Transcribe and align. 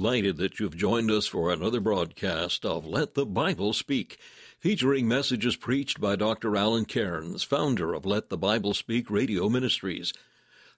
Delighted 0.00 0.38
that 0.38 0.58
you've 0.58 0.78
joined 0.78 1.10
us 1.10 1.26
for 1.26 1.52
another 1.52 1.78
broadcast 1.78 2.64
of 2.64 2.86
Let 2.86 3.12
the 3.12 3.26
Bible 3.26 3.74
Speak, 3.74 4.18
featuring 4.58 5.06
messages 5.06 5.56
preached 5.56 6.00
by 6.00 6.16
Dr. 6.16 6.56
Alan 6.56 6.86
Cairns, 6.86 7.42
founder 7.42 7.92
of 7.92 8.06
Let 8.06 8.30
the 8.30 8.38
Bible 8.38 8.72
Speak 8.72 9.10
Radio 9.10 9.50
Ministries. 9.50 10.14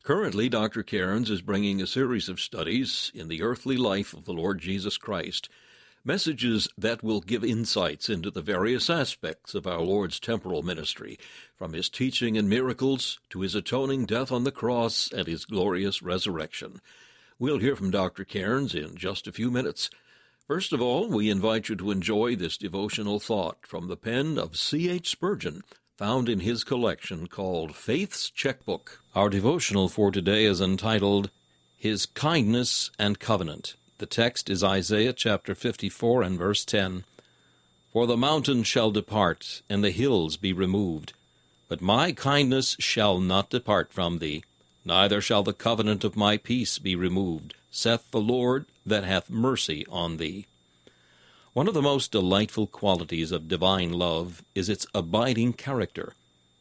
Currently, 0.03 0.49
Dr. 0.49 0.83
Cairns 0.83 1.31
is 1.31 1.41
bringing 1.41 1.81
a 1.81 1.87
series 1.87 2.29
of 2.29 2.41
studies 2.41 3.13
in 3.15 3.29
the 3.29 3.43
earthly 3.43 3.77
life 3.77 4.13
of 4.13 4.25
the 4.25 4.33
Lord 4.33 4.59
Jesus 4.59 4.97
Christ, 4.97 5.49
messages 6.05 6.67
that 6.77 7.05
will 7.05 7.21
give 7.21 7.45
insights 7.45 8.09
into 8.09 8.29
the 8.29 8.43
various 8.43 8.91
aspects 8.91 9.55
of 9.55 9.69
our 9.69 9.83
Lord's 9.83 10.19
temporal 10.19 10.65
ministry, 10.65 11.17
from 11.55 11.75
his 11.75 11.89
teaching 11.89 12.37
and 12.37 12.49
miracles 12.49 13.21
to 13.31 13.43
his 13.43 13.55
atoning 13.55 14.05
death 14.05 14.33
on 14.33 14.43
the 14.43 14.51
cross 14.51 15.13
and 15.13 15.29
his 15.29 15.45
glorious 15.45 16.03
resurrection. 16.03 16.81
We'll 17.43 17.59
hear 17.59 17.75
from 17.75 17.91
Dr. 17.91 18.25
Cairns 18.25 18.73
in 18.73 18.95
just 18.95 19.27
a 19.27 19.33
few 19.33 19.51
minutes. 19.51 19.91
First 20.47 20.73
of 20.73 20.81
all, 20.81 21.09
we 21.09 21.29
invite 21.29 21.69
you 21.69 21.75
to 21.75 21.91
enjoy 21.91 22.37
this 22.37 22.57
devotional 22.57 23.19
thought 23.19 23.67
from 23.67 23.89
the 23.89 23.97
pen 23.97 24.39
of 24.39 24.57
C.H. 24.57 25.11
Spurgeon, 25.11 25.65
found 25.97 26.29
in 26.29 26.39
his 26.39 26.63
collection 26.63 27.27
called 27.27 27.75
Faith's 27.75 28.31
Checkbook. 28.31 29.01
Our 29.17 29.29
devotional 29.29 29.89
for 29.89 30.13
today 30.13 30.45
is 30.45 30.61
entitled 30.61 31.31
His 31.77 32.07
Kindness 32.07 32.93
and 32.97 33.19
Covenant. 33.19 33.75
The 33.99 34.07
text 34.07 34.49
is 34.49 34.63
Isaiah 34.63 35.13
chapter 35.13 35.57
54 35.57 36.23
and 36.23 36.39
verse 36.39 36.65
10. 36.65 37.03
For 37.93 38.07
the 38.07 38.17
mountains 38.17 38.69
shall 38.69 38.93
depart, 38.93 39.63
and 39.69 39.83
the 39.83 39.91
hills 39.91 40.37
be 40.37 40.53
removed, 40.53 41.13
but 41.69 41.81
my 41.81 42.13
kindness 42.13 42.77
shall 42.79 43.19
not 43.19 43.51
depart 43.51 43.93
from 43.93 44.21
thee 44.21 44.45
neither 44.85 45.21
shall 45.21 45.43
the 45.43 45.53
covenant 45.53 46.05
of 46.05 46.17
my 46.17 46.37
peace 46.37 46.79
be 46.79 46.95
removed, 46.97 47.55
saith 47.71 48.11
the 48.11 48.21
Lord 48.21 48.67
that 48.85 49.05
hath 49.05 49.31
mercy 49.31 49.87
on 49.89 50.17
thee. 50.17 50.47
One 51.53 51.69
of 51.69 51.75
the 51.75 51.83
most 51.83 52.13
delightful 52.13 52.67
qualities 52.67 53.31
of 53.31 53.49
divine 53.49 53.93
love 53.93 54.43
is 54.55 54.69
its 54.69 54.87
abiding 54.95 55.53
character. 55.55 56.15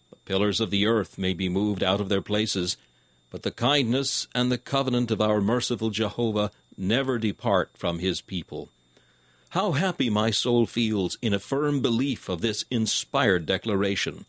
The 0.10 0.18
pillars 0.26 0.60
of 0.60 0.70
the 0.70 0.86
earth 0.86 1.18
may 1.18 1.34
be 1.34 1.48
moved 1.50 1.81
out 1.81 2.02
of 2.02 2.10
their 2.10 2.22
places, 2.22 2.78
but 3.30 3.44
the 3.44 3.52
kindness 3.52 4.28
and 4.36 4.52
the 4.52 4.58
covenant 4.58 5.10
of 5.10 5.22
our 5.22 5.40
merciful 5.40 5.90
Jehovah 5.90 6.52
never 6.78 7.18
depart 7.18 7.72
from 7.76 8.00
his 8.00 8.22
people. 8.22 8.70
How 9.50 9.72
happy 9.72 10.10
my 10.10 10.31
soul 10.31 10.66
feels 10.66 11.18
in 11.22 11.34
a 11.34 11.40
firm 11.40 11.81
belief 11.81 12.30
of 12.30 12.42
this 12.42 12.66
inspired 12.70 13.46
declaration. 13.46 14.26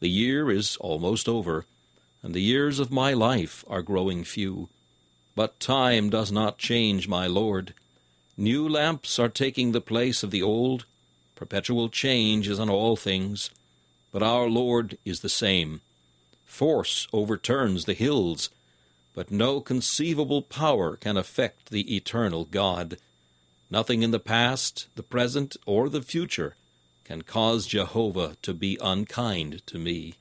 The 0.00 0.08
year 0.08 0.50
is 0.50 0.76
almost 0.76 1.28
over 1.28 1.64
and 2.26 2.34
the 2.34 2.42
years 2.42 2.80
of 2.80 2.90
my 2.90 3.12
life 3.12 3.64
are 3.68 3.82
growing 3.82 4.24
few. 4.24 4.68
But 5.36 5.60
time 5.60 6.10
does 6.10 6.32
not 6.32 6.58
change, 6.58 7.06
my 7.06 7.28
Lord. 7.28 7.72
New 8.36 8.68
lamps 8.68 9.20
are 9.20 9.28
taking 9.28 9.70
the 9.70 9.80
place 9.80 10.24
of 10.24 10.32
the 10.32 10.42
old. 10.42 10.86
Perpetual 11.36 11.88
change 11.88 12.48
is 12.48 12.58
on 12.58 12.68
all 12.68 12.96
things. 12.96 13.50
But 14.10 14.24
our 14.24 14.48
Lord 14.48 14.98
is 15.04 15.20
the 15.20 15.28
same. 15.28 15.82
Force 16.44 17.06
overturns 17.12 17.84
the 17.84 17.94
hills, 17.94 18.50
but 19.14 19.30
no 19.30 19.60
conceivable 19.60 20.42
power 20.42 20.96
can 20.96 21.16
affect 21.16 21.70
the 21.70 21.94
eternal 21.94 22.44
God. 22.44 22.98
Nothing 23.70 24.02
in 24.02 24.10
the 24.10 24.18
past, 24.18 24.88
the 24.96 25.04
present, 25.04 25.56
or 25.64 25.88
the 25.88 26.02
future 26.02 26.56
can 27.04 27.22
cause 27.22 27.68
Jehovah 27.68 28.36
to 28.42 28.52
be 28.52 28.78
unkind 28.82 29.64
to 29.68 29.78
me. 29.78 30.14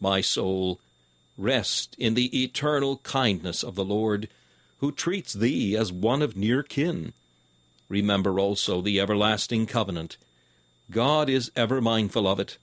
My 0.00 0.22
soul, 0.22 0.80
Rest 1.40 1.96
in 1.98 2.12
the 2.12 2.42
eternal 2.42 2.98
kindness 2.98 3.62
of 3.62 3.74
the 3.74 3.84
Lord, 3.84 4.28
who 4.80 4.92
treats 4.92 5.32
thee 5.32 5.74
as 5.74 5.90
one 5.90 6.20
of 6.20 6.36
near 6.36 6.62
kin. 6.62 7.14
Remember 7.88 8.38
also 8.38 8.82
the 8.82 9.00
everlasting 9.00 9.64
covenant. 9.64 10.18
God 10.90 11.30
is 11.30 11.50
ever 11.56 11.80
mindful 11.80 12.28
of 12.28 12.40
it. 12.40 12.58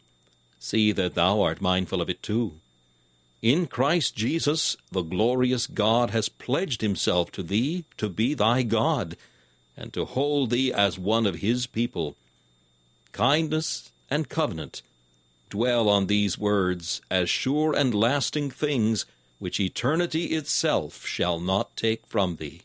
See 0.60 0.92
that 0.92 1.16
thou 1.16 1.42
art 1.42 1.60
mindful 1.60 2.04
of 2.04 2.10
it 2.10 2.22
too. 2.22 2.60
In 3.42 3.66
Christ 3.66 4.16
Jesus, 4.16 4.78
the 4.92 5.02
glorious 5.02 5.66
God 5.66 6.12
has 6.12 6.30
pledged 6.30 6.82
himself 6.82 7.32
to 7.32 7.42
thee 7.42 7.84
to 7.98 8.10
be 8.10 8.36
thy 8.36 8.62
God, 8.62 9.18
and 9.76 9.92
to 9.94 10.06
hold 10.06 10.52
thee 10.52 10.72
as 10.72 11.00
one 11.00 11.26
of 11.26 11.38
his 11.38 11.66
people. 11.66 12.16
Kindness 13.12 13.92
and 14.08 14.30
covenant 14.30 14.84
Dwell 15.50 15.88
on 15.88 16.08
these 16.08 16.38
words 16.38 17.02
as 17.10 17.30
sure 17.30 17.74
and 17.74 17.94
lasting 17.94 18.52
things 18.52 19.06
which 19.40 19.60
eternity 19.60 20.26
itself 20.28 21.06
shall 21.06 21.40
not 21.40 21.76
take 21.78 22.06
from 22.06 22.36
thee. 22.36 22.64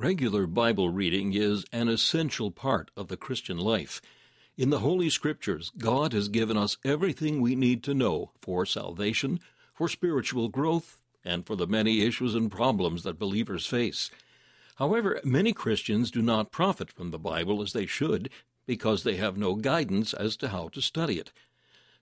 Regular 0.00 0.46
Bible 0.46 0.88
reading 0.88 1.34
is 1.34 1.66
an 1.74 1.90
essential 1.90 2.50
part 2.50 2.90
of 2.96 3.08
the 3.08 3.18
Christian 3.18 3.58
life. 3.58 4.00
In 4.56 4.70
the 4.70 4.78
Holy 4.78 5.10
Scriptures, 5.10 5.70
God 5.76 6.14
has 6.14 6.30
given 6.30 6.56
us 6.56 6.78
everything 6.82 7.42
we 7.42 7.54
need 7.54 7.82
to 7.82 7.92
know 7.92 8.30
for 8.40 8.64
salvation, 8.64 9.40
for 9.74 9.90
spiritual 9.90 10.48
growth, 10.48 11.02
and 11.22 11.44
for 11.44 11.54
the 11.54 11.66
many 11.66 12.00
issues 12.00 12.34
and 12.34 12.50
problems 12.50 13.02
that 13.02 13.18
believers 13.18 13.66
face. 13.66 14.10
However, 14.76 15.20
many 15.22 15.52
Christians 15.52 16.10
do 16.10 16.22
not 16.22 16.50
profit 16.50 16.90
from 16.90 17.10
the 17.10 17.18
Bible 17.18 17.60
as 17.60 17.74
they 17.74 17.84
should 17.84 18.30
because 18.64 19.02
they 19.02 19.16
have 19.16 19.36
no 19.36 19.54
guidance 19.54 20.14
as 20.14 20.34
to 20.38 20.48
how 20.48 20.68
to 20.68 20.80
study 20.80 21.18
it. 21.18 21.30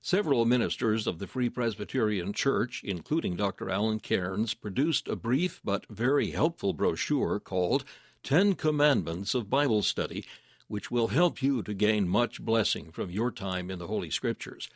Several 0.00 0.44
ministers 0.44 1.08
of 1.08 1.18
the 1.18 1.26
Free 1.26 1.50
Presbyterian 1.50 2.32
Church, 2.32 2.82
including 2.84 3.34
Dr. 3.34 3.68
Alan 3.68 3.98
Cairns, 3.98 4.54
produced 4.54 5.08
a 5.08 5.16
brief 5.16 5.60
but 5.64 5.86
very 5.88 6.30
helpful 6.30 6.72
brochure 6.72 7.40
called 7.40 7.84
Ten 8.22 8.54
Commandments 8.54 9.34
of 9.34 9.50
Bible 9.50 9.82
Study, 9.82 10.24
which 10.68 10.90
will 10.90 11.08
help 11.08 11.42
you 11.42 11.62
to 11.64 11.74
gain 11.74 12.08
much 12.08 12.40
blessing 12.40 12.92
from 12.92 13.10
your 13.10 13.32
time 13.32 13.70
in 13.72 13.80
the 13.80 13.88
Holy 13.88 14.08
Scriptures. 14.08 14.68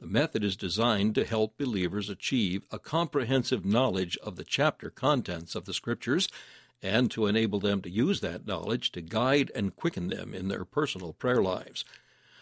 The 0.00 0.06
method 0.06 0.42
is 0.42 0.56
designed 0.56 1.14
to 1.16 1.26
help 1.26 1.58
believers 1.58 2.08
achieve 2.08 2.64
a 2.70 2.78
comprehensive 2.78 3.66
knowledge 3.66 4.16
of 4.22 4.36
the 4.36 4.44
chapter 4.44 4.88
contents 4.88 5.54
of 5.54 5.66
the 5.66 5.74
Scriptures 5.74 6.26
and 6.82 7.10
to 7.10 7.26
enable 7.26 7.60
them 7.60 7.82
to 7.82 7.90
use 7.90 8.20
that 8.20 8.46
knowledge 8.46 8.92
to 8.92 9.02
guide 9.02 9.52
and 9.54 9.76
quicken 9.76 10.08
them 10.08 10.32
in 10.32 10.48
their 10.48 10.64
personal 10.64 11.12
prayer 11.12 11.42
lives. 11.42 11.84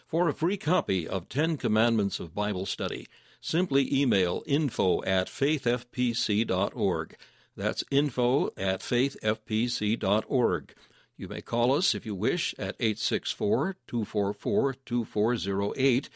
For 0.09 0.27
a 0.27 0.33
free 0.33 0.57
copy 0.57 1.07
of 1.07 1.29
Ten 1.29 1.59
Commandments 1.59 2.19
of 2.19 2.35
Bible 2.35 2.65
Study, 2.65 3.09
simply 3.43 3.95
email 3.95 4.43
info 4.47 5.05
at 5.05 5.27
faithfpc.org. 5.27 7.17
That's 7.55 7.85
info 7.91 8.47
at 8.57 8.81
faithfpc.org. 8.81 10.75
You 11.19 11.29
may 11.29 11.43
call 11.43 11.75
us 11.75 11.95
if 11.95 12.07
you 12.07 12.15
wish 12.15 12.55
at 12.59 12.75
864 12.81 13.77
244 13.87 14.75
2408. 14.87 16.09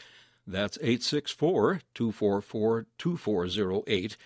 That's 0.47 0.77
864 0.77 1.81
244 1.93 2.87
2408. 2.97 4.17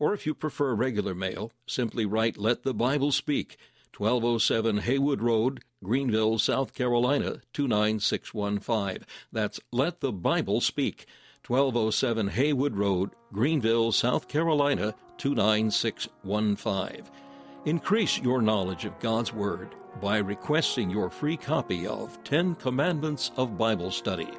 Or 0.00 0.14
if 0.14 0.26
you 0.26 0.34
prefer 0.34 0.74
regular 0.74 1.14
mail, 1.14 1.52
simply 1.64 2.04
write 2.04 2.38
Let 2.38 2.64
the 2.64 2.74
Bible 2.74 3.12
Speak, 3.12 3.56
1207 3.96 4.78
Haywood 4.78 5.20
Road, 5.22 5.62
Greenville, 5.84 6.38
South 6.38 6.74
Carolina 6.74 7.40
29615. 7.52 9.04
That's 9.30 9.60
Let 9.70 10.00
the 10.00 10.12
Bible 10.12 10.60
Speak, 10.60 11.06
1207 11.46 12.28
Haywood 12.28 12.76
Road, 12.76 13.10
Greenville, 13.32 13.92
South 13.92 14.28
Carolina 14.28 14.94
29615. 15.18 17.04
Increase 17.64 18.18
your 18.18 18.42
knowledge 18.42 18.84
of 18.84 18.98
God's 19.00 19.32
Word 19.32 19.74
by 20.00 20.18
requesting 20.18 20.90
your 20.90 21.10
free 21.10 21.36
copy 21.36 21.86
of 21.86 22.22
Ten 22.24 22.54
Commandments 22.54 23.30
of 23.36 23.58
Bible 23.58 23.90
Study. 23.90 24.30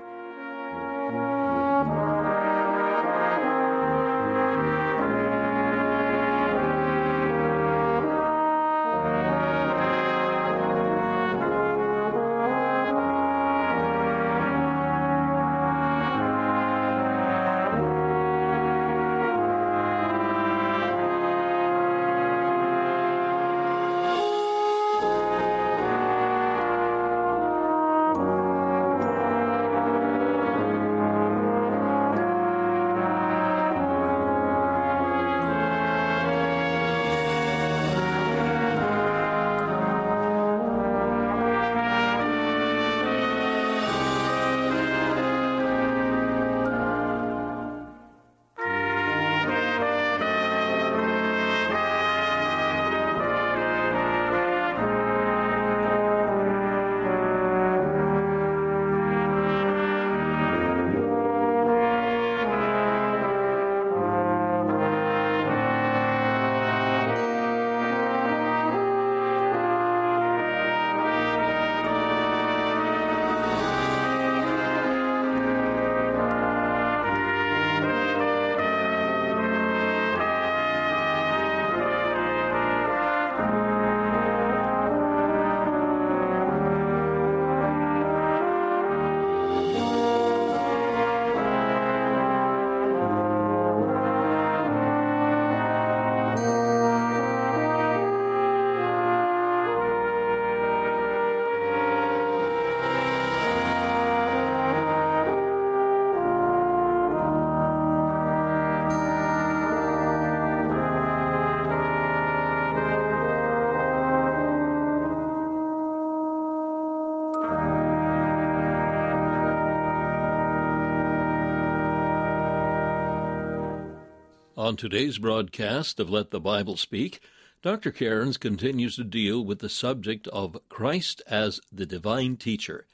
On 124.63 124.77
today's 124.77 125.17
broadcast 125.17 125.99
of 125.99 126.09
Let 126.09 126.31
the 126.31 126.39
Bible 126.39 126.77
Speak, 126.77 127.19
Dr. 127.61 127.91
Cairns 127.91 128.37
continues 128.37 128.95
to 128.95 129.03
deal 129.03 129.43
with 129.43 129.59
the 129.59 129.67
subject 129.67 130.25
of 130.29 130.57
Christ 130.69 131.21
as 131.27 131.59
the 131.69 131.85
divine 131.85 132.37
teacher. 132.37 132.87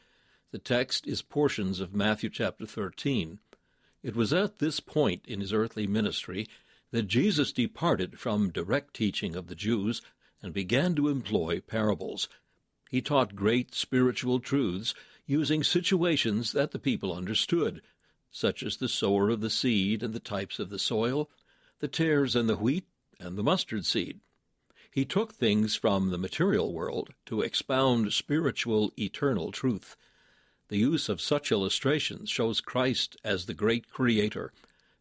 The 0.49 0.57
text 0.57 1.05
is 1.05 1.21
portions 1.21 1.79
of 1.79 1.93
Matthew 1.93 2.31
chapter 2.31 2.65
13. 2.65 3.37
It 4.01 4.15
was 4.15 4.33
at 4.33 4.57
this 4.57 4.79
point 4.79 5.21
in 5.27 5.41
his 5.41 5.53
earthly 5.53 5.85
ministry 5.85 6.47
that 6.89 7.03
Jesus 7.03 7.51
departed 7.53 8.17
from 8.17 8.49
direct 8.49 8.95
teaching 8.95 9.35
of 9.35 9.45
the 9.45 9.53
Jews 9.53 10.01
and 10.41 10.51
began 10.51 10.95
to 10.95 11.07
employ 11.07 11.59
parables. 11.59 12.27
He 12.89 12.99
taught 12.99 13.35
great 13.35 13.75
spiritual 13.75 14.39
truths 14.39 14.95
using 15.27 15.63
situations 15.63 16.51
that 16.53 16.71
the 16.71 16.79
people 16.79 17.13
understood, 17.13 17.83
such 18.31 18.63
as 18.63 18.77
the 18.77 18.89
sower 18.89 19.29
of 19.29 19.41
the 19.41 19.51
seed 19.51 20.01
and 20.01 20.15
the 20.15 20.19
types 20.19 20.57
of 20.57 20.71
the 20.71 20.79
soil, 20.79 21.29
the 21.79 21.87
tares 21.87 22.35
and 22.35 22.49
the 22.49 22.57
wheat, 22.57 22.85
and 23.19 23.37
the 23.37 23.43
mustard 23.43 23.85
seed. 23.85 24.19
He 24.91 25.05
took 25.05 25.33
things 25.33 25.75
from 25.75 26.09
the 26.09 26.17
material 26.17 26.73
world 26.73 27.13
to 27.27 27.41
expound 27.41 28.11
spiritual, 28.13 28.91
eternal 28.97 29.51
truth. 29.51 29.95
The 30.69 30.77
use 30.77 31.09
of 31.09 31.21
such 31.21 31.51
illustrations 31.51 32.29
shows 32.29 32.61
Christ 32.61 33.17
as 33.23 33.45
the 33.45 33.53
great 33.53 33.89
Creator, 33.89 34.51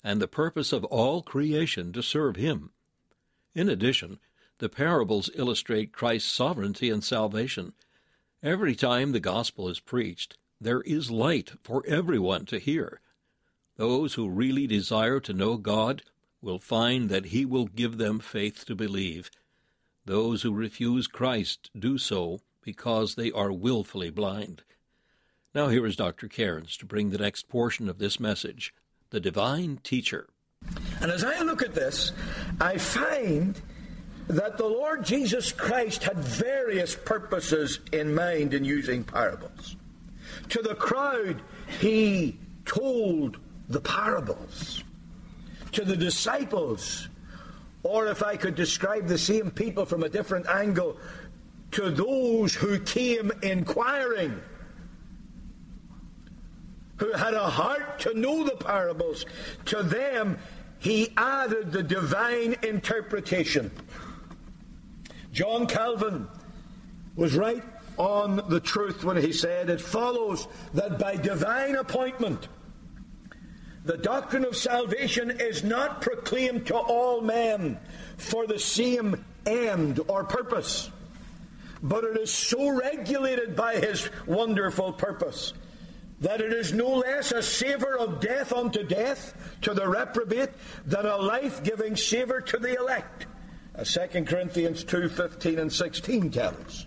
and 0.05 0.21
the 0.21 0.29
purpose 0.29 0.73
of 0.73 0.85
all 0.85 1.23
creation 1.23 1.93
to 1.93 2.03
serve 2.03 2.37
Him. 2.37 2.71
In 3.55 3.69
addition, 3.69 4.19
the 4.59 4.69
parables 4.69 5.31
illustrate 5.35 5.93
Christ's 5.93 6.33
sovereignty 6.33 6.91
and 6.91 7.03
salvation. 7.03 7.73
Every 8.43 8.75
time 8.75 9.13
the 9.13 9.21
gospel 9.21 9.69
is 9.69 9.81
preached, 9.81 10.37
there 10.61 10.83
is 10.83 11.11
light 11.11 11.53
for 11.63 11.85
everyone 11.87 12.45
to 12.47 12.59
hear. 12.59 13.01
Those 13.77 14.15
who 14.15 14.29
really 14.29 14.67
desire 14.67 15.21
to 15.21 15.33
know 15.33 15.57
God 15.57 16.03
will 16.41 16.59
find 16.59 17.09
that 17.09 17.27
he 17.27 17.45
will 17.45 17.67
give 17.67 17.99
them 17.99 18.19
faith 18.19 18.65
to 18.67 18.75
believe. 18.75 19.31
Those 20.05 20.43
who 20.43 20.53
refuse 20.53 21.07
Christ 21.07 21.71
do 21.79 21.99
so 21.99 22.41
because 22.63 23.15
they 23.15 23.31
are 23.33 23.53
willfully 23.53 24.11
blind. 24.11 24.63
Now 25.55 25.69
here 25.69 25.87
is 25.87 25.97
Dr. 25.97 26.29
Cairns 26.29 26.77
to 26.77 26.87
bring 26.87 27.11
the 27.11 27.19
next 27.19 27.49
portion 27.49 27.89
of 27.89 27.99
this 27.99 28.21
message, 28.21 28.75
The 29.11 29.21
Divine 29.21 29.81
Teacher. 29.83 30.29
And 31.01 31.11
as 31.11 31.25
I 31.25 31.41
look 31.41 31.63
at 31.63 31.75
this, 31.75 32.13
I 32.61 32.79
find 32.79 33.61
that 34.29 34.59
the 34.59 34.67
Lord 34.67 35.05
Jesus 35.05 35.53
Christ 35.53 36.05
had 36.05 36.19
various 36.19 36.95
purposes 36.95 37.81
in 37.93 38.15
mind 38.15 38.53
in 38.53 38.65
using 38.65 39.05
parables. 39.05 39.77
To 40.51 40.63
the 40.63 40.75
crowd, 40.75 41.41
he 41.81 42.39
told 42.65 43.39
the 43.69 43.81
parables. 43.81 44.85
To 45.73 45.85
the 45.85 45.97
disciples, 45.97 47.09
or 47.83 48.07
if 48.09 48.23
I 48.23 48.37
could 48.37 48.55
describe 48.55 49.07
the 49.07 49.19
same 49.19 49.51
people 49.51 49.85
from 49.85 50.03
a 50.03 50.09
different 50.09 50.47
angle, 50.49 50.97
to 51.73 51.91
those 51.91 52.55
who 52.55 52.79
came 52.81 53.31
inquiring, 53.43 54.41
who 56.97 57.13
had 57.13 57.35
a 57.35 57.49
heart 57.49 58.01
to 58.01 58.19
know 58.19 58.45
the 58.45 58.57
parables, 58.57 59.27
to 59.67 59.83
them 59.83 60.39
he 60.79 61.13
added 61.17 61.73
the 61.73 61.83
divine 61.83 62.57
interpretation. 62.63 63.71
John 65.33 65.67
Calvin 65.67 66.27
was 67.17 67.35
right 67.37 67.63
on 67.97 68.43
the 68.49 68.61
truth 68.61 69.05
when 69.05 69.17
he 69.17 69.33
said, 69.33 69.69
It 69.69 69.81
follows 69.81 70.47
that 70.75 70.99
by 70.99 71.17
divine 71.17 71.77
appointment, 71.77 72.49
the 73.89 73.97
doctrine 73.97 74.45
of 74.45 74.55
salvation 74.55 75.31
is 75.41 75.65
not 75.65 76.03
proclaimed 76.03 76.67
to 76.67 76.77
all 76.77 77.23
men 77.23 77.81
for 78.19 78.47
the 78.47 78.59
same 78.59 79.25
end 79.47 79.99
or 80.09 80.25
purpose, 80.25 80.91
but 81.83 82.05
it 82.05 82.19
is 82.19 82.31
so 82.31 82.69
regulated 82.69 83.57
by 83.57 83.77
his 83.77 84.11
wonderful 84.27 84.93
purpose 84.93 85.55
that 86.21 86.43
it 86.43 86.53
is 86.53 86.75
no 86.75 86.97
less 86.97 87.33
a 87.33 87.43
savour 87.43 87.97
of 87.97 88.21
death 88.21 88.53
unto 88.53 88.83
death 88.83 89.33
to 89.63 89.73
the 89.73 89.89
reprobate 89.89 90.51
than 90.85 91.07
a 91.07 91.17
life 91.17 91.63
giving 91.63 91.97
savour 91.97 92.43
to 92.43 92.59
the 92.59 92.77
elect. 92.79 93.25
As 93.75 93.95
2 93.95 94.25
Corinthians 94.27 94.85
2 94.85 95.09
15 95.09 95.59
and 95.59 95.73
16 95.73 96.31
tell 96.31 96.55
us. 96.67 96.85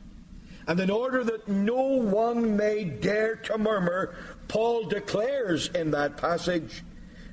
And 0.67 0.79
in 0.79 0.91
order 0.91 1.23
that 1.23 1.47
no 1.47 1.81
one 1.81 2.55
may 2.55 2.83
dare 2.83 3.37
to 3.37 3.57
murmur, 3.57 4.15
Paul 4.47 4.83
declares 4.83 5.67
in 5.69 5.89
that 5.91 6.17
passage 6.17 6.83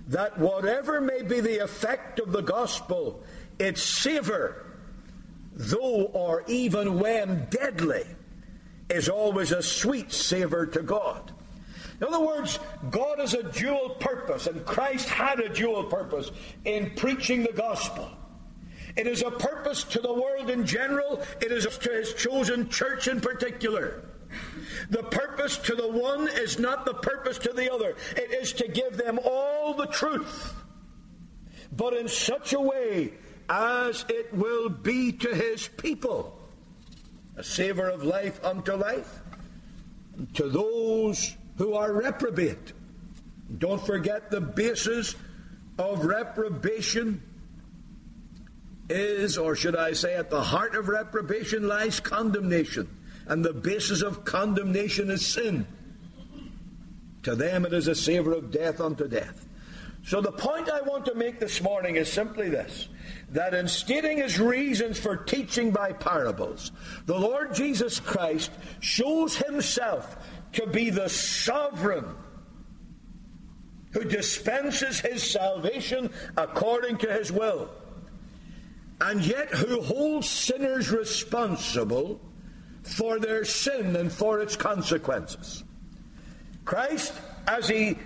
that 0.08 0.38
whatever 0.38 1.00
may 1.00 1.22
be 1.22 1.40
the 1.40 1.58
effect 1.58 2.18
of 2.18 2.32
the 2.32 2.42
gospel, 2.42 3.22
its 3.58 3.82
savour, 3.82 4.64
though 5.54 6.04
or 6.12 6.44
even 6.46 6.98
when 6.98 7.46
deadly, 7.50 8.04
is 8.88 9.08
always 9.08 9.52
a 9.52 9.62
sweet 9.62 10.12
savour 10.12 10.66
to 10.66 10.82
God. 10.82 11.32
In 12.00 12.06
other 12.06 12.24
words, 12.24 12.58
God 12.90 13.18
has 13.18 13.34
a 13.34 13.42
dual 13.42 13.90
purpose, 14.00 14.46
and 14.46 14.64
Christ 14.64 15.08
had 15.08 15.40
a 15.40 15.52
dual 15.52 15.84
purpose 15.84 16.30
in 16.64 16.92
preaching 16.96 17.42
the 17.42 17.52
gospel. 17.52 18.08
It 18.96 19.06
is 19.06 19.22
a 19.22 19.30
purpose 19.30 19.84
to 19.84 20.00
the 20.00 20.12
world 20.12 20.48
in 20.48 20.64
general, 20.64 21.22
it 21.40 21.52
is 21.52 21.66
to 21.66 21.90
his 21.90 22.14
chosen 22.14 22.68
church 22.68 23.08
in 23.08 23.20
particular. 23.20 24.04
The 24.90 25.02
purpose 25.02 25.58
to 25.58 25.74
the 25.74 25.88
one 25.88 26.28
is 26.28 26.58
not 26.58 26.84
the 26.84 26.94
purpose 26.94 27.38
to 27.38 27.52
the 27.52 27.72
other, 27.72 27.96
it 28.16 28.32
is 28.32 28.52
to 28.54 28.68
give 28.68 28.96
them 28.96 29.18
all 29.24 29.74
the 29.74 29.86
truth, 29.86 30.54
but 31.72 31.94
in 31.94 32.08
such 32.08 32.52
a 32.52 32.60
way 32.60 33.12
as 33.48 34.04
it 34.08 34.32
will 34.34 34.68
be 34.68 35.12
to 35.12 35.34
his 35.34 35.68
people 35.68 36.38
a 37.36 37.44
savour 37.44 37.88
of 37.88 38.02
life 38.02 38.44
unto 38.44 38.74
life, 38.74 39.20
to 40.34 40.48
those 40.48 41.36
who 41.56 41.74
are 41.74 41.92
reprobate. 41.92 42.72
Don't 43.58 43.84
forget 43.86 44.30
the 44.30 44.40
basis 44.40 45.14
of 45.78 46.04
reprobation 46.04 47.22
is, 48.90 49.38
or 49.38 49.54
should 49.54 49.76
I 49.76 49.92
say, 49.92 50.14
at 50.16 50.30
the 50.30 50.42
heart 50.42 50.74
of 50.74 50.88
reprobation 50.88 51.68
lies 51.68 52.00
condemnation. 52.00 52.88
And 53.28 53.44
the 53.44 53.52
basis 53.52 54.02
of 54.02 54.24
condemnation 54.24 55.10
is 55.10 55.24
sin. 55.24 55.66
To 57.24 57.36
them 57.36 57.64
it 57.66 57.72
is 57.72 57.86
a 57.86 57.94
savour 57.94 58.32
of 58.32 58.50
death 58.50 58.80
unto 58.80 59.06
death. 59.06 59.46
So 60.04 60.20
the 60.20 60.32
point 60.32 60.70
I 60.70 60.80
want 60.80 61.04
to 61.06 61.14
make 61.14 61.38
this 61.38 61.60
morning 61.60 61.96
is 61.96 62.10
simply 62.10 62.48
this 62.48 62.88
that 63.30 63.52
in 63.52 63.68
stating 63.68 64.18
his 64.18 64.40
reasons 64.40 64.98
for 64.98 65.14
teaching 65.14 65.70
by 65.70 65.92
parables, 65.92 66.72
the 67.04 67.18
Lord 67.18 67.54
Jesus 67.54 68.00
Christ 68.00 68.50
shows 68.80 69.36
himself 69.36 70.16
to 70.54 70.66
be 70.66 70.88
the 70.88 71.10
sovereign 71.10 72.06
who 73.92 74.04
dispenses 74.04 75.00
his 75.00 75.22
salvation 75.22 76.10
according 76.38 76.96
to 76.98 77.12
his 77.12 77.30
will 77.30 77.68
and 79.00 79.20
yet 79.24 79.50
who 79.50 79.80
holds 79.82 80.28
sinners 80.28 80.90
responsible 80.90 82.20
for 82.82 83.18
their 83.18 83.44
sin 83.44 83.96
and 83.96 84.10
for 84.10 84.40
its 84.40 84.56
consequences. 84.56 85.64
Christ, 86.64 87.12
as 87.46 87.68
he 87.68 87.98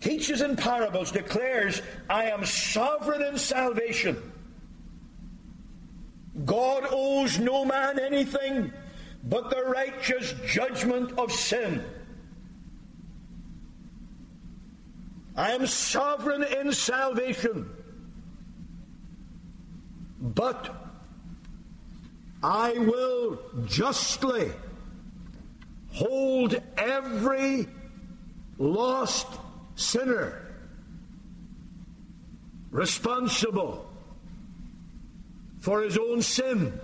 teaches 0.00 0.40
in 0.40 0.56
parables, 0.56 1.12
declares, 1.12 1.80
I 2.10 2.24
am 2.24 2.44
sovereign 2.44 3.22
in 3.22 3.38
salvation. 3.38 4.32
God 6.44 6.86
owes 6.90 7.38
no 7.38 7.64
man 7.64 7.98
anything 7.98 8.72
but 9.22 9.50
the 9.50 9.62
righteous 9.62 10.34
judgment 10.46 11.18
of 11.18 11.32
sin. 11.32 11.82
I 15.36 15.52
am 15.52 15.66
sovereign 15.66 16.42
in 16.42 16.72
salvation. 16.72 17.68
But 20.20 20.83
I 22.44 22.72
will 22.72 23.38
justly 23.64 24.52
hold 25.92 26.60
every 26.76 27.66
lost 28.58 29.26
sinner 29.76 30.42
responsible 32.70 33.90
for 35.60 35.80
his 35.80 35.96
own 35.96 36.20
sin 36.20 36.78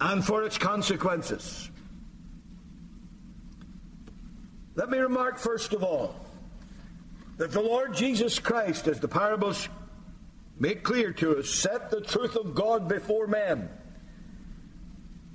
and 0.00 0.24
for 0.24 0.42
its 0.42 0.56
consequences. 0.56 1.70
Let 4.76 4.88
me 4.88 4.96
remark 4.96 5.36
first 5.36 5.74
of 5.74 5.84
all 5.84 6.14
that 7.36 7.52
the 7.52 7.60
Lord 7.60 7.92
Jesus 7.92 8.38
Christ, 8.38 8.88
as 8.88 8.98
the 8.98 9.08
parables 9.08 9.68
make 10.58 10.82
clear 10.82 11.12
to 11.12 11.38
us, 11.38 11.50
set 11.50 11.90
the 11.90 12.00
truth 12.00 12.36
of 12.36 12.54
God 12.54 12.88
before 12.88 13.26
men 13.26 13.68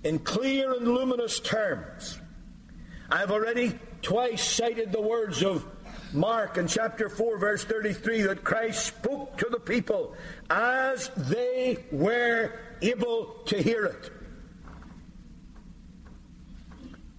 in 0.04 0.20
clear 0.20 0.74
and 0.74 0.88
luminous 0.88 1.40
terms. 1.40 2.20
I 3.10 3.18
have 3.18 3.32
already 3.32 3.78
twice 4.02 4.44
cited 4.44 4.92
the 4.92 5.02
words 5.02 5.44
of 5.44 5.66
Mark 6.14 6.58
in 6.58 6.68
chapter 6.68 7.08
4, 7.08 7.38
verse 7.38 7.64
33, 7.64 8.24
that 8.24 8.44
Christ 8.44 8.86
spoke 8.86 9.38
to 9.38 9.48
the 9.50 9.60
people 9.60 10.16
as 10.50 11.10
they 11.16 11.86
were 11.92 12.54
able 12.82 13.42
to 13.46 13.62
hear 13.62 13.86
it. 13.86 14.12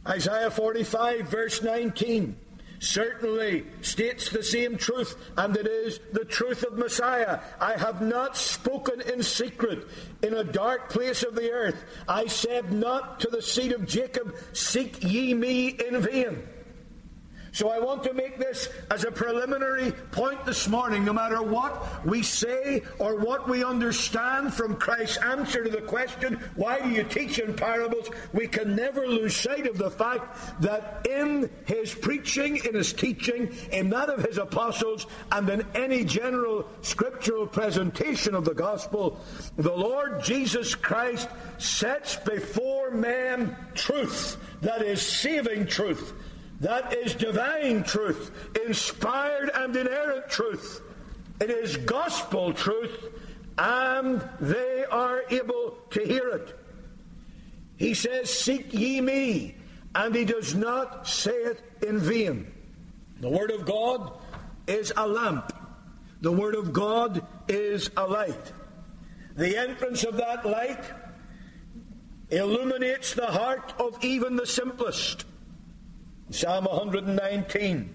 Isaiah 0.06 0.50
45, 0.50 1.28
verse 1.28 1.62
19 1.62 2.36
certainly 2.82 3.64
states 3.80 4.28
the 4.30 4.42
same 4.42 4.76
truth, 4.76 5.16
and 5.36 5.56
it 5.56 5.66
is 5.66 6.00
the 6.12 6.24
truth 6.24 6.64
of 6.64 6.76
Messiah. 6.76 7.40
I 7.60 7.78
have 7.78 8.02
not 8.02 8.36
spoken 8.36 9.00
in 9.00 9.22
secret 9.22 9.86
in 10.22 10.34
a 10.34 10.44
dark 10.44 10.90
place 10.90 11.22
of 11.22 11.34
the 11.34 11.50
earth. 11.52 11.84
I 12.08 12.26
said 12.26 12.72
not 12.72 13.20
to 13.20 13.28
the 13.28 13.42
seed 13.42 13.72
of 13.72 13.86
Jacob, 13.86 14.34
Seek 14.52 15.02
ye 15.02 15.32
me 15.32 15.68
in 15.68 16.00
vain. 16.00 16.42
So 17.52 17.68
I 17.68 17.78
want 17.78 18.02
to 18.04 18.14
make 18.14 18.38
this 18.38 18.70
as 18.90 19.04
a 19.04 19.12
preliminary 19.12 19.92
point 20.10 20.46
this 20.46 20.68
morning. 20.68 21.04
No 21.04 21.12
matter 21.12 21.42
what 21.42 22.04
we 22.04 22.22
say 22.22 22.82
or 22.98 23.16
what 23.16 23.46
we 23.46 23.62
understand 23.62 24.54
from 24.54 24.76
Christ's 24.76 25.18
answer 25.18 25.62
to 25.62 25.68
the 25.68 25.82
question, 25.82 26.40
why 26.54 26.80
do 26.80 26.88
you 26.88 27.04
teach 27.04 27.38
in 27.38 27.52
parables? 27.52 28.08
We 28.32 28.48
can 28.48 28.74
never 28.74 29.06
lose 29.06 29.36
sight 29.36 29.66
of 29.66 29.76
the 29.76 29.90
fact 29.90 30.62
that 30.62 31.06
in 31.06 31.50
his 31.66 31.94
preaching, 31.94 32.56
in 32.64 32.74
his 32.74 32.94
teaching, 32.94 33.54
in 33.70 33.90
that 33.90 34.08
of 34.08 34.24
his 34.24 34.38
apostles, 34.38 35.06
and 35.30 35.46
in 35.50 35.66
any 35.74 36.04
general 36.04 36.66
scriptural 36.80 37.46
presentation 37.46 38.34
of 38.34 38.46
the 38.46 38.54
gospel, 38.54 39.20
the 39.56 39.76
Lord 39.76 40.24
Jesus 40.24 40.74
Christ 40.74 41.28
sets 41.58 42.16
before 42.16 42.92
men 42.92 43.54
truth 43.74 44.38
that 44.62 44.80
is 44.80 45.02
saving 45.02 45.66
truth 45.66 46.14
that 46.62 46.94
is 46.94 47.16
divine 47.16 47.82
truth, 47.82 48.30
inspired 48.64 49.50
and 49.52 49.74
inerrant 49.74 50.28
truth. 50.28 50.80
It 51.40 51.50
is 51.50 51.76
gospel 51.76 52.52
truth, 52.52 53.08
and 53.58 54.22
they 54.40 54.84
are 54.84 55.24
able 55.28 55.76
to 55.90 56.00
hear 56.06 56.28
it. 56.28 56.56
He 57.76 57.94
says, 57.94 58.32
Seek 58.32 58.72
ye 58.72 59.00
me, 59.00 59.56
and 59.92 60.14
he 60.14 60.24
does 60.24 60.54
not 60.54 61.08
say 61.08 61.32
it 61.32 61.60
in 61.82 61.98
vain. 61.98 62.52
The 63.18 63.28
Word 63.28 63.50
of 63.50 63.66
God 63.66 64.12
is 64.68 64.92
a 64.96 65.06
lamp, 65.06 65.52
the 66.20 66.30
Word 66.30 66.54
of 66.54 66.72
God 66.72 67.26
is 67.48 67.90
a 67.96 68.06
light. 68.06 68.52
The 69.34 69.56
entrance 69.56 70.04
of 70.04 70.16
that 70.18 70.46
light 70.46 70.84
illuminates 72.30 73.14
the 73.14 73.26
heart 73.26 73.74
of 73.80 73.98
even 74.04 74.36
the 74.36 74.46
simplest. 74.46 75.24
Psalm 76.32 76.64
119 76.64 77.94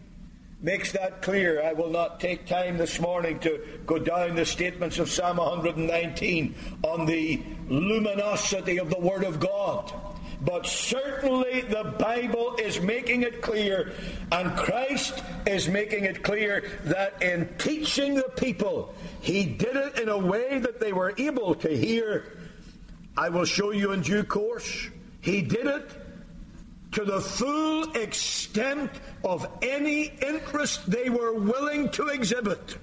makes 0.62 0.92
that 0.92 1.24
clear. 1.24 1.64
I 1.64 1.74
will 1.74 1.90
not 1.90 2.20
take 2.20 2.46
time 2.46 2.78
this 2.78 3.00
morning 3.00 3.40
to 3.40 3.60
go 3.86 3.98
down 3.98 4.36
the 4.36 4.46
statements 4.46 5.00
of 5.00 5.10
Psalm 5.10 5.38
119 5.38 6.54
on 6.84 7.08
the 7.08 7.42
luminosity 7.68 8.78
of 8.78 8.92
the 8.92 9.00
Word 9.00 9.24
of 9.24 9.40
God. 9.40 9.92
But 10.40 10.68
certainly 10.68 11.62
the 11.62 11.96
Bible 11.98 12.56
is 12.62 12.80
making 12.80 13.24
it 13.24 13.42
clear, 13.42 13.94
and 14.32 14.56
Christ 14.56 15.24
is 15.48 15.68
making 15.68 16.04
it 16.04 16.22
clear 16.22 16.80
that 16.84 17.24
in 17.24 17.50
teaching 17.58 18.14
the 18.14 18.32
people, 18.38 18.94
he 19.20 19.46
did 19.46 19.76
it 19.76 20.00
in 20.00 20.10
a 20.10 20.18
way 20.18 20.60
that 20.60 20.80
they 20.80 20.94
were 20.94 21.16
able 21.18 21.56
to 21.56 21.76
hear. 21.76 22.38
I 23.18 23.30
will 23.30 23.46
show 23.46 23.72
you 23.72 23.94
in 23.94 24.02
due 24.02 24.24
course. 24.24 24.90
He 25.22 25.42
did 25.42 25.66
it 25.66 25.90
to 26.94 27.04
the 27.04 27.22
full 27.22 27.92
extent 27.94 28.92
of 29.24 29.48
any 29.62 30.06
interest 30.22 30.90
they 30.90 31.10
were 31.10 31.34
willing 31.34 31.90
to 31.90 32.08
exhibit. 32.08 32.78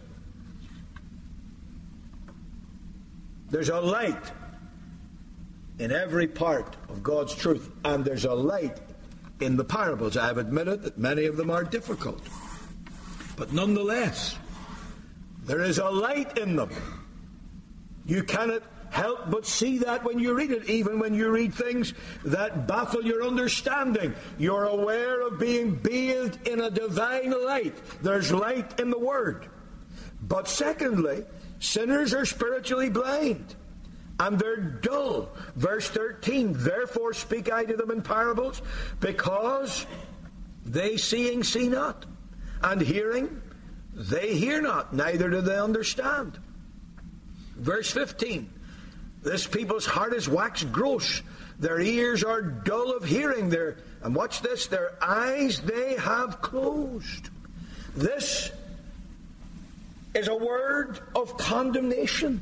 There's 3.51 3.69
a 3.69 3.81
light 3.81 4.33
in 5.79 5.93
every 5.93 6.27
part 6.27 6.77
of 6.89 7.03
God's 7.03 7.35
truth, 7.35 7.71
and 7.85 8.05
there's 8.05 8.25
a 8.25 8.35
light 8.35 8.79
in 9.41 9.57
the 9.57 9.65
parables. 9.65 10.17
I 10.17 10.27
have 10.27 10.39
admitted 10.39 10.83
that 10.83 10.99
many 10.99 11.27
of 11.27 11.37
them 11.37 11.51
are 11.51 11.65
difficult, 11.65 12.21
but 13.37 13.53
nonetheless, 13.53 14.37
there 15.45 15.63
is 15.63 15.79
a 15.79 15.89
light 15.89 16.39
in 16.39 16.57
them. 16.57 16.71
You 18.07 18.23
cannot 18.23 18.63
help 18.95 19.29
but 19.29 19.45
see 19.45 19.79
that 19.79 20.05
when 20.05 20.21
you 20.21 20.35
read 20.35 20.53
it, 20.53 20.71
even 20.71 21.01
when 21.01 21.15
you 21.15 21.29
read 21.29 21.53
things 21.53 21.93
that 22.25 22.69
baffle 22.69 23.05
your 23.05 23.25
understanding. 23.25 24.15
You're 24.39 24.65
aware 24.65 25.27
of 25.27 25.41
being 25.41 25.75
bathed 25.75 26.47
in 26.47 26.61
a 26.61 26.71
divine 26.71 27.33
light. 27.45 27.75
There's 28.03 28.31
light 28.31 28.79
in 28.79 28.91
the 28.91 28.99
Word. 28.99 29.49
But 30.23 30.49
secondly, 30.49 31.25
sinners 31.59 32.15
are 32.15 32.25
spiritually 32.25 32.89
blind 32.89 33.57
and 34.21 34.39
they're 34.39 34.61
dull. 34.61 35.29
Verse 35.57 35.89
13, 35.89 36.53
therefore 36.57 37.15
speak 37.15 37.53
I 37.53 37.65
to 37.65 37.77
them 37.77 37.91
in 37.91 38.01
parables, 38.01 38.63
because 39.01 39.87
they 40.65 40.97
seeing 40.97 41.43
see 41.43 41.69
not, 41.69 42.07
and 42.63 42.81
hearing 42.81 43.43
they 43.93 44.37
hear 44.37 44.63
not, 44.63 44.95
neither 44.95 45.29
do 45.31 45.41
they 45.41 45.59
understand. 45.59 46.39
Verse 47.57 47.91
15, 47.91 48.51
this 49.25 49.47
people's 49.47 49.87
heart 49.87 50.13
is 50.13 50.29
waxed 50.29 50.71
gross, 50.71 51.23
their 51.59 51.81
ears 51.81 52.23
are 52.23 52.43
dull 52.43 52.95
of 52.95 53.05
hearing, 53.05 53.49
their, 53.49 53.79
and 54.03 54.15
watch 54.15 54.43
this, 54.43 54.67
their 54.67 54.93
eyes 55.03 55.61
they 55.61 55.95
have 55.97 56.43
closed. 56.43 57.31
This 57.97 58.51
is 60.15 60.29
a 60.29 60.35
word 60.37 61.01
of 61.15 61.37
condemnation. 61.39 62.41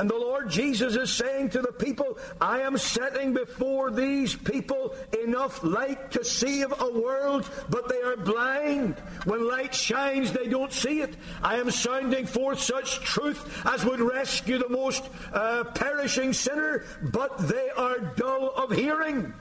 And 0.00 0.08
the 0.08 0.16
Lord 0.16 0.48
Jesus 0.48 0.96
is 0.96 1.12
saying 1.12 1.50
to 1.50 1.60
the 1.60 1.72
people, 1.72 2.16
I 2.40 2.60
am 2.60 2.78
setting 2.78 3.34
before 3.34 3.90
these 3.90 4.34
people 4.34 4.94
enough 5.22 5.62
light 5.62 6.12
to 6.12 6.24
see 6.24 6.62
of 6.62 6.72
a 6.80 6.90
world, 6.98 7.46
but 7.68 7.86
they 7.90 8.00
are 8.00 8.16
blind. 8.16 8.94
When 9.24 9.46
light 9.46 9.74
shines, 9.74 10.32
they 10.32 10.48
don't 10.48 10.72
see 10.72 11.02
it. 11.02 11.18
I 11.42 11.56
am 11.56 11.70
sounding 11.70 12.24
forth 12.24 12.62
such 12.62 13.00
truth 13.00 13.62
as 13.66 13.84
would 13.84 14.00
rescue 14.00 14.56
the 14.56 14.70
most 14.70 15.04
uh, 15.34 15.64
perishing 15.64 16.32
sinner, 16.32 16.86
but 17.02 17.36
they 17.36 17.68
are 17.68 17.98
dull 17.98 18.54
of 18.56 18.72
hearing. 18.72 19.34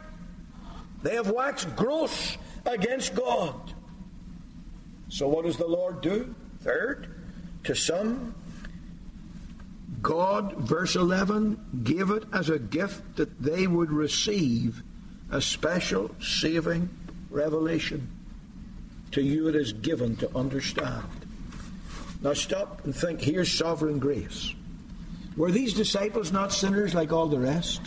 They 1.04 1.15
have 1.15 1.30
waxed 1.30 1.74
gross 1.78 2.38
against 2.65 3.15
God. 3.15 3.74
So 5.08 5.30
what 5.30 5.45
does 5.45 5.56
the 5.56 5.67
Lord 5.67 6.02
do? 6.02 6.36
Third, 6.60 7.15
to 7.63 7.74
some 7.74 8.36
God, 10.01 10.55
verse 10.57 10.95
11, 10.95 11.81
gave 11.83 12.09
it 12.12 12.23
as 12.31 12.49
a 12.49 12.59
gift 12.59 13.17
that 13.17 13.41
they 13.41 13.67
would 13.67 13.91
receive 13.91 14.81
a 15.31 15.41
special 15.41 16.12
saving 16.21 16.89
revelation. 17.29 18.09
To 19.12 19.21
you 19.21 19.47
it 19.47 19.55
is 19.55 19.73
given 19.73 20.15
to 20.17 20.38
understand. 20.38 21.05
Now 22.21 22.33
stop 22.33 22.85
and 22.85 22.95
think 22.95 23.21
here's 23.21 23.51
sovereign 23.51 23.99
grace. 23.99 24.53
Were 25.38 25.51
these 25.51 25.73
disciples 25.73 26.31
not 26.31 26.51
sinners 26.53 26.93
like 26.93 27.12
all 27.12 27.27
the 27.27 27.39
rest? 27.39 27.81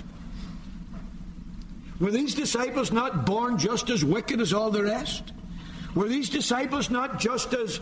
Were 2.01 2.11
these 2.11 2.35
disciples 2.35 2.91
not 2.91 3.27
born 3.27 3.59
just 3.59 3.91
as 3.91 4.05
wicked 4.05 4.41
as 4.41 4.53
all 4.53 4.71
the 4.71 4.83
rest? 4.83 5.33
Were 5.95 6.09
these 6.09 6.31
disciples 6.31 6.91
not 6.91 7.21
just 7.21 7.53
as 7.55 7.81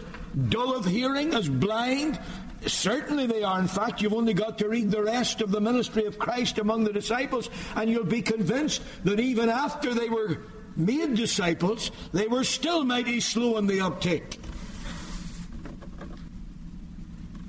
dull 0.48 0.74
of 0.74 0.84
hearing, 0.84 1.32
as 1.32 1.48
blind, 1.48 2.18
Certainly 2.66 3.26
they 3.26 3.42
are. 3.42 3.58
In 3.58 3.68
fact, 3.68 4.02
you've 4.02 4.12
only 4.12 4.34
got 4.34 4.58
to 4.58 4.68
read 4.68 4.90
the 4.90 5.02
rest 5.02 5.40
of 5.40 5.50
the 5.50 5.60
ministry 5.60 6.04
of 6.04 6.18
Christ 6.18 6.58
among 6.58 6.84
the 6.84 6.92
disciples, 6.92 7.48
and 7.74 7.88
you'll 7.88 8.04
be 8.04 8.22
convinced 8.22 8.82
that 9.04 9.18
even 9.18 9.48
after 9.48 9.94
they 9.94 10.08
were 10.08 10.42
made 10.76 11.14
disciples, 11.14 11.90
they 12.12 12.26
were 12.26 12.44
still 12.44 12.84
mighty 12.84 13.20
slow 13.20 13.56
in 13.56 13.66
the 13.66 13.80
uptake. 13.80 14.38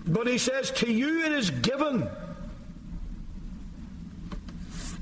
But 0.07 0.27
he 0.27 0.37
says, 0.37 0.71
To 0.71 0.91
you 0.91 1.25
it 1.25 1.31
is 1.33 1.49
given. 1.49 2.09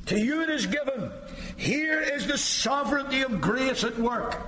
To 0.07 0.19
you 0.19 0.41
it 0.41 0.49
is 0.49 0.65
given. 0.65 1.11
Here 1.55 2.01
is 2.01 2.25
the 2.25 2.37
sovereignty 2.37 3.21
of 3.21 3.41
grace 3.41 3.83
at 3.83 3.97
work. 3.97 4.39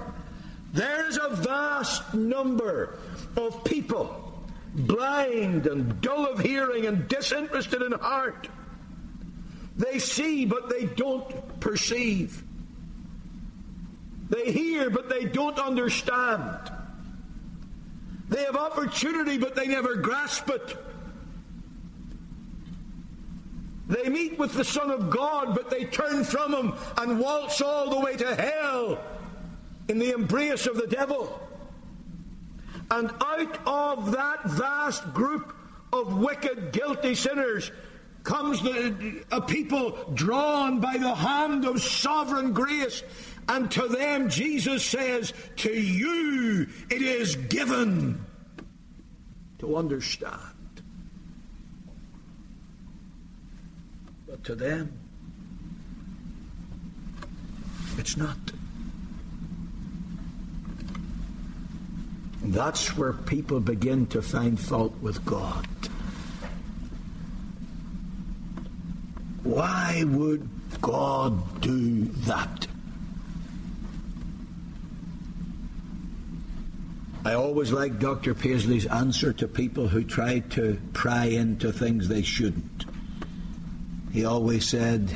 There 0.73 1.07
is 1.07 1.19
a 1.21 1.35
vast 1.35 2.13
number 2.13 2.97
of 3.37 3.63
people 3.63 4.30
blind 4.73 5.67
and 5.67 5.99
dull 6.01 6.25
of 6.25 6.39
hearing 6.39 6.85
and 6.85 7.07
disinterested 7.07 7.81
in 7.81 7.91
heart. 7.93 8.47
They 9.77 9.99
see, 9.99 10.45
but 10.45 10.69
they 10.69 10.85
don't 10.85 11.59
perceive. 11.59 12.43
They 14.29 14.51
hear, 14.51 14.89
but 14.89 15.09
they 15.09 15.25
don't 15.25 15.59
understand. 15.59 16.71
They 18.29 18.43
have 18.43 18.55
opportunity, 18.55 19.37
but 19.37 19.55
they 19.55 19.67
never 19.67 19.95
grasp 19.95 20.49
it. 20.49 20.77
They 23.89 24.07
meet 24.07 24.39
with 24.39 24.53
the 24.53 24.63
Son 24.63 24.89
of 24.89 25.09
God, 25.09 25.53
but 25.53 25.69
they 25.69 25.83
turn 25.83 26.23
from 26.23 26.53
him 26.53 26.73
and 26.97 27.19
waltz 27.19 27.61
all 27.61 27.89
the 27.89 27.99
way 27.99 28.15
to 28.15 28.35
hell 28.35 29.03
in 29.89 29.99
the 29.99 30.11
embrace 30.11 30.65
of 30.65 30.77
the 30.77 30.87
devil. 30.87 31.41
And 32.91 33.09
out 33.21 33.57
of 33.65 34.11
that 34.11 34.43
vast 34.43 35.13
group 35.13 35.55
of 35.93 36.17
wicked, 36.17 36.73
guilty 36.73 37.15
sinners 37.15 37.71
comes 38.23 38.61
the, 38.61 39.23
a 39.31 39.41
people 39.41 39.97
drawn 40.13 40.81
by 40.81 40.97
the 40.97 41.15
hand 41.15 41.65
of 41.65 41.81
sovereign 41.81 42.51
grace. 42.51 43.01
And 43.47 43.71
to 43.71 43.87
them, 43.87 44.29
Jesus 44.29 44.85
says, 44.85 45.33
To 45.57 45.71
you 45.71 46.67
it 46.89 47.01
is 47.01 47.37
given 47.37 48.23
to 49.59 49.77
understand. 49.77 50.37
But 54.27 54.43
to 54.43 54.55
them, 54.55 54.99
it's 57.97 58.17
not. 58.17 58.37
That's 62.43 62.97
where 62.97 63.13
people 63.13 63.59
begin 63.59 64.07
to 64.07 64.21
find 64.21 64.59
fault 64.59 64.93
with 65.01 65.23
God. 65.25 65.67
Why 69.43 70.03
would 70.07 70.49
God 70.81 71.61
do 71.61 72.05
that? 72.05 72.67
I 77.23 77.33
always 77.35 77.71
liked 77.71 77.99
Dr. 77.99 78.33
Paisley's 78.33 78.87
answer 78.87 79.31
to 79.33 79.47
people 79.47 79.87
who 79.87 80.03
try 80.03 80.39
to 80.51 80.79
pry 80.93 81.25
into 81.25 81.71
things 81.71 82.07
they 82.07 82.23
shouldn't. 82.23 82.85
He 84.11 84.25
always 84.25 84.67
said, 84.67 85.15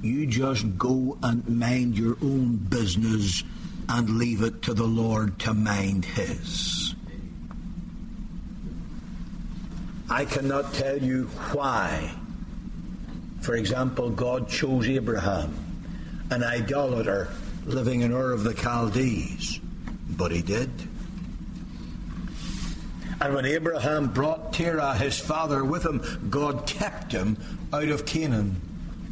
You 0.00 0.26
just 0.26 0.78
go 0.78 1.18
and 1.22 1.46
mind 1.46 1.98
your 1.98 2.16
own 2.22 2.56
business 2.56 3.44
and 3.88 4.18
leave 4.18 4.42
it 4.42 4.62
to 4.62 4.74
the 4.74 4.86
Lord 4.86 5.38
to 5.40 5.54
mind 5.54 6.04
His. 6.04 6.94
I 10.08 10.24
cannot 10.24 10.74
tell 10.74 10.98
you 10.98 11.24
why. 11.52 12.12
For 13.40 13.56
example, 13.56 14.10
God 14.10 14.48
chose 14.48 14.88
Abraham, 14.88 15.54
an 16.30 16.44
idolater 16.44 17.28
living 17.64 18.02
in 18.02 18.12
Ur 18.12 18.32
of 18.32 18.44
the 18.44 18.54
Chaldees, 18.54 19.60
but 20.10 20.30
He 20.30 20.42
did. 20.42 20.70
And 23.22 23.34
when 23.34 23.46
Abraham 23.46 24.08
brought 24.08 24.52
Terah, 24.52 24.96
his 24.96 25.16
father, 25.16 25.64
with 25.64 25.86
him, 25.86 26.02
God 26.28 26.66
kept 26.66 27.12
him 27.12 27.36
out 27.72 27.88
of 27.88 28.04
Canaan 28.04 28.60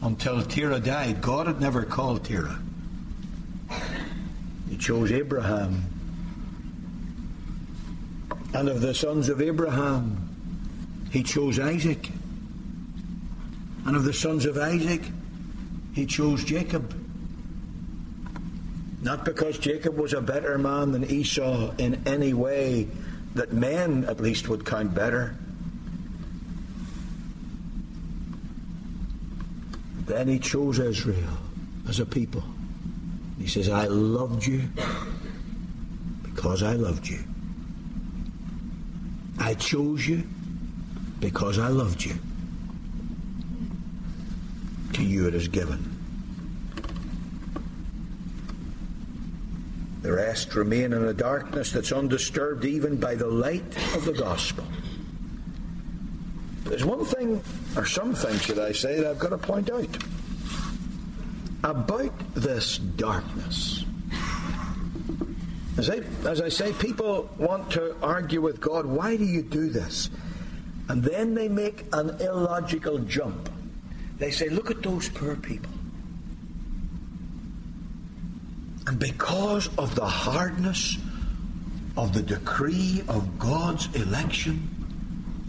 until 0.03 0.43
Terah 0.43 0.81
died. 0.81 1.23
God 1.23 1.47
had 1.47 1.61
never 1.61 1.85
called 1.85 2.25
Terah. 2.25 2.61
Chose 4.81 5.13
Abraham. 5.13 5.85
And 8.55 8.69
of 8.69 8.81
the 8.81 8.95
sons 8.95 9.29
of 9.29 9.41
Abraham, 9.41 11.07
he 11.13 11.23
chose 11.23 11.61
Isaac. 11.61 12.11
And 13.87 13.95
of 13.95 14.05
the 14.05 14.13
sons 14.13 14.47
of 14.47 14.57
Isaac, 14.57 15.03
he 15.93 16.07
chose 16.07 16.43
Jacob. 16.45 16.97
Not 19.03 19.25
because 19.25 19.59
Jacob 19.59 19.97
was 19.97 20.15
a 20.15 20.21
better 20.21 20.57
man 20.57 20.93
than 20.93 21.05
Esau 21.05 21.73
in 21.77 22.03
any 22.07 22.33
way 22.33 22.89
that 23.35 23.53
men 23.53 24.05
at 24.05 24.21
least 24.21 24.49
would 24.49 24.65
count 24.65 24.95
better. 24.95 25.37
Then 30.07 30.27
he 30.27 30.39
chose 30.39 30.79
Israel 30.79 31.39
as 31.87 32.01
a 32.01 32.07
people. 32.07 32.43
He 33.41 33.49
says, 33.49 33.71
I 33.71 33.87
loved 33.87 34.47
you 34.47 34.63
because 36.23 36.63
I 36.63 36.75
loved 36.75 37.09
you. 37.09 37.19
I 39.39 39.55
chose 39.55 40.07
you 40.07 40.23
because 41.21 41.59
I 41.59 41.69
loved 41.69 42.05
you. 42.05 42.15
To 44.93 45.03
you 45.03 45.27
it 45.27 45.35
is 45.35 45.49
given. 45.49 45.97
The 50.03 50.13
rest 50.13 50.55
remain 50.55 50.93
in 50.93 51.05
a 51.05 51.15
darkness 51.15 51.73
that's 51.73 51.93
undisturbed 51.93 52.67
even 52.67 52.97
by 52.97 53.15
the 53.15 53.27
light 53.27 53.77
of 53.95 54.05
the 54.05 54.13
gospel. 54.13 54.65
There's 56.65 56.85
one 56.85 57.05
thing, 57.05 57.43
or 57.75 57.87
some 57.87 58.15
things, 58.15 58.43
should 58.43 58.59
I 58.59 58.73
say, 58.73 59.01
that 59.01 59.07
I've 59.07 59.19
got 59.19 59.31
to 59.31 59.39
point 59.39 59.71
out 59.71 59.89
about 61.63 62.35
this 62.35 62.79
darkness. 62.79 63.85
As 65.77 65.89
I, 65.89 65.97
as 66.29 66.41
I 66.41 66.49
say, 66.49 66.73
people 66.73 67.31
want 67.39 67.71
to 67.73 67.97
argue 68.03 68.41
with 68.41 68.61
God, 68.61 68.87
why 68.87 69.17
do 69.17 69.25
you 69.25 69.43
do 69.43 69.69
this? 69.69 70.11
And 70.89 71.03
then 71.03 71.35
they 71.35 71.49
make 71.49 71.85
an 71.93 72.11
illogical 72.21 72.99
jump. 72.99 73.49
They 74.19 74.31
say, 74.31 74.49
look 74.49 74.71
at 74.71 74.83
those 74.83 75.09
poor 75.09 75.37
people. 75.37 75.71
And 78.87 78.99
because 78.99 79.69
of 79.79 79.95
the 79.95 80.07
hardness 80.07 80.99
of 81.97 82.13
the 82.13 82.23
decree 82.23 83.03
of 83.09 83.39
God's 83.39 83.95
election, 83.95 84.69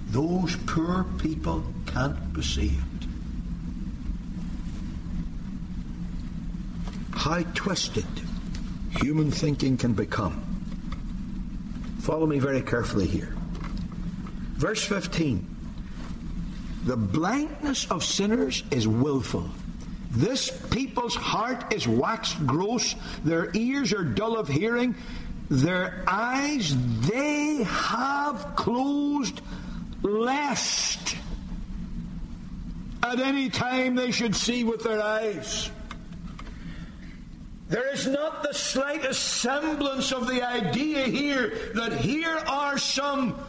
those 0.10 0.56
poor 0.68 1.06
people 1.18 1.64
can't 1.88 2.34
be 2.34 2.44
saved. 2.44 2.91
How 7.22 7.44
twisted 7.54 8.08
human 9.00 9.30
thinking 9.30 9.78
can 9.78 9.94
become. 9.94 10.42
Follow 12.00 12.26
me 12.26 12.40
very 12.40 12.64
carefully 12.64 13.06
here. 13.06 13.36
Verse 14.58 14.84
15 14.84 15.46
The 16.86 16.98
blindness 16.98 17.86
of 17.92 18.04
sinners 18.04 18.64
is 18.72 18.88
willful. 18.88 19.48
This 20.10 20.50
people's 20.72 21.14
heart 21.14 21.72
is 21.72 21.88
waxed 21.88 22.44
gross, 22.48 22.96
their 23.24 23.52
ears 23.54 23.94
are 23.94 24.04
dull 24.04 24.36
of 24.36 24.48
hearing, 24.48 24.96
their 25.48 26.04
eyes 26.08 26.76
they 27.02 27.62
have 27.62 28.56
closed, 28.56 29.42
lest 30.02 31.16
at 33.04 33.20
any 33.20 33.52
time 33.52 33.94
they 33.94 34.10
should 34.10 34.36
see 34.36 34.64
with 34.64 34.82
their 34.84 35.04
eyes. 35.04 35.70
There 37.72 37.88
is 37.94 38.06
not 38.06 38.44
the 38.44 38.54
slightest 38.54 39.40
semblance 39.40 40.12
of 40.12 40.28
the 40.28 40.46
idea 40.46 41.06
here 41.06 41.72
that 41.74 41.94
here 41.94 42.38
are 42.46 42.78
some 42.78 43.40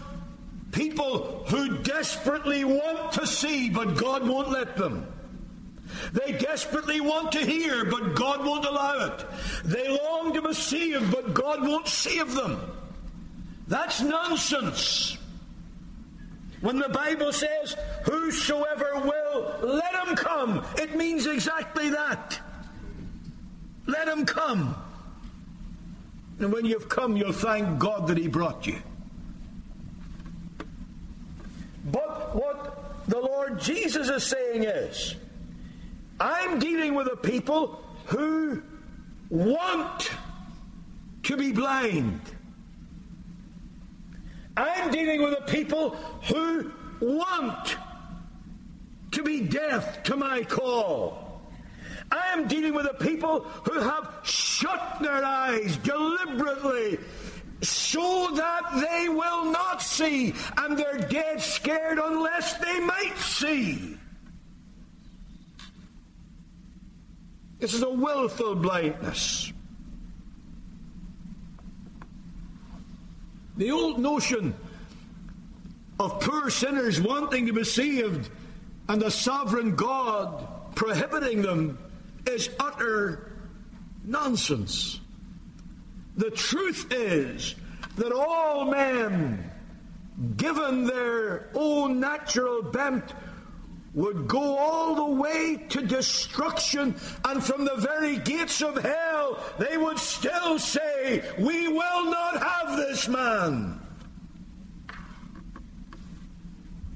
people 0.71 1.45
who 1.49 1.79
desperately 1.79 2.63
want 2.63 3.15
to 3.15 3.27
see, 3.27 3.69
but 3.69 3.97
God 3.97 4.25
won't 4.25 4.49
let 4.49 4.77
them. 4.77 5.13
They 6.13 6.39
desperately 6.39 7.01
want 7.01 7.33
to 7.33 7.41
hear, 7.45 7.85
but 7.85 8.15
God 8.15 8.47
won't 8.47 8.65
allow 8.65 9.07
it. 9.07 9.27
They 9.65 9.89
long 9.89 10.33
to 10.35 10.43
be 10.43 10.55
saved, 10.55 11.11
but 11.11 11.35
God 11.35 11.67
won't 11.67 11.89
save 11.89 12.33
them. 12.33 12.61
That's 13.67 14.01
nonsense. 14.03 15.19
When 16.61 16.79
the 16.79 16.91
Bible 16.91 17.33
says, 17.33 17.75
Whosoever 18.05 19.01
will, 19.01 19.59
let 19.63 20.07
him 20.07 20.15
come, 20.15 20.65
it 20.79 20.95
means 20.95 21.27
exactly 21.27 21.91
that. 21.91 22.41
Let 23.93 24.09
him 24.09 24.25
come. 24.25 24.75
And 26.39 26.53
when 26.53 26.65
you've 26.65 26.89
come, 26.89 27.17
you'll 27.17 27.33
thank 27.33 27.79
God 27.79 28.09
that 28.09 28.17
he 28.17 28.27
brought 28.27 28.67
you. 28.67 28.79
But 31.85 32.35
what 32.35 33.07
the 33.07 33.21
Lord 33.21 33.61
Jesus 33.61 34.09
is 34.09 34.25
saying 34.25 34.65
is, 34.65 35.15
I'm 36.19 36.59
dealing 36.59 36.95
with 36.95 37.09
a 37.13 37.17
people 37.17 37.85
who 38.07 38.63
want 39.29 40.11
to 41.25 41.37
be 41.37 41.53
blind. 41.53 42.21
I'm 44.57 44.91
dealing 44.91 45.23
with 45.23 45.39
a 45.39 45.43
people 45.43 45.91
who 46.29 46.71
want 47.01 47.77
to 49.11 49.23
be 49.23 49.43
deaf 49.43 50.03
to 50.05 50.17
my 50.17 50.45
call. 50.45 51.32
I 52.13 52.35
am 52.35 52.47
dealing 52.47 52.75
with 52.75 52.87
a 52.87 52.95
people 52.95 53.41
who 53.41 53.81
have 53.81 54.13
shut 54.23 54.99
their 55.01 55.25
eyes 55.25 55.79
deliberately 55.79 56.99
so 57.63 58.31
that 58.35 58.87
they 58.87 59.09
will 59.09 59.47
not 59.47 59.81
see, 59.81 60.35
and 60.59 60.77
they're 60.77 60.99
dead 60.99 61.41
scared 61.41 61.99
unless 61.99 62.55
they 62.59 62.81
might 62.81 63.17
see. 63.17 63.97
This 67.59 67.73
is 67.73 67.83
a 67.83 67.91
willful 67.91 68.57
blindness. 68.57 69.53
The 73.57 73.71
old 73.71 74.01
notion 74.01 74.55
of 76.01 76.21
poor 76.21 76.51
sinners 76.51 77.01
wanting 77.01 77.47
to 77.47 77.53
be 77.53 77.65
saved 77.65 78.29
and 78.89 79.01
the 79.01 79.11
sovereign 79.11 79.77
God 79.77 80.75
prohibiting 80.75 81.43
them 81.43 81.79
is 82.27 82.51
utter 82.59 83.33
nonsense. 84.05 85.01
The 86.17 86.31
truth 86.31 86.87
is 86.91 87.55
that 87.97 88.13
all 88.13 88.67
men, 88.67 89.51
given 90.37 90.87
their 90.87 91.49
own 91.55 92.01
natural 92.01 92.63
bent, 92.63 93.15
would 93.95 94.27
go 94.27 94.57
all 94.57 94.95
the 94.95 95.21
way 95.21 95.57
to 95.69 95.83
destruction, 95.83 96.95
and 97.25 97.45
from 97.45 97.65
the 97.65 97.77
very 97.77 98.19
gates 98.19 98.63
of 98.63 98.83
hell, 98.83 99.39
they 99.59 99.77
would 99.77 99.99
still 99.99 100.59
say, 100.59 101.23
We 101.39 101.69
will 101.69 102.05
not 102.05 102.43
have 102.43 102.77
this 102.77 103.07
man. 103.09 103.81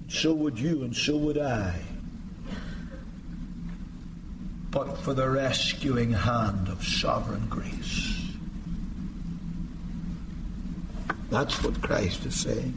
So 0.08 0.32
would 0.32 0.58
you, 0.58 0.84
and 0.84 0.96
so 0.96 1.16
would 1.18 1.36
I. 1.36 1.74
But 4.76 4.98
for 4.98 5.14
the 5.14 5.30
rescuing 5.30 6.12
hand 6.12 6.68
of 6.68 6.84
sovereign 6.84 7.46
grace. 7.48 8.28
That's 11.30 11.62
what 11.64 11.80
Christ 11.80 12.26
is 12.26 12.38
saying. 12.38 12.74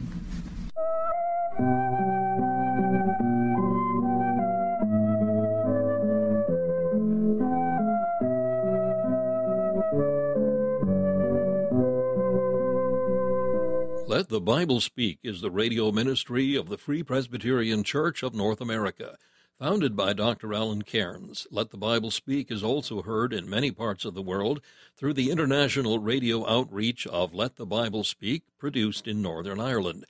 Let 14.06 14.30
the 14.30 14.40
Bible 14.42 14.80
Speak 14.80 15.18
is 15.22 15.42
the 15.42 15.50
radio 15.50 15.92
ministry 15.92 16.56
of 16.56 16.70
the 16.70 16.78
Free 16.78 17.02
Presbyterian 17.02 17.84
Church 17.84 18.22
of 18.22 18.32
North 18.32 18.62
America. 18.62 19.18
Founded 19.60 19.94
by 19.94 20.14
Dr. 20.14 20.54
Alan 20.54 20.80
Cairns, 20.80 21.46
Let 21.50 21.68
the 21.68 21.76
Bible 21.76 22.10
Speak 22.10 22.50
is 22.50 22.64
also 22.64 23.02
heard 23.02 23.34
in 23.34 23.46
many 23.46 23.70
parts 23.70 24.06
of 24.06 24.14
the 24.14 24.22
world 24.22 24.62
through 24.96 25.12
the 25.12 25.30
international 25.30 25.98
radio 25.98 26.48
outreach 26.48 27.06
of 27.06 27.34
Let 27.34 27.56
the 27.56 27.66
Bible 27.66 28.02
Speak, 28.02 28.42
produced 28.58 29.06
in 29.06 29.20
Northern 29.20 29.60
Ireland. 29.60 30.06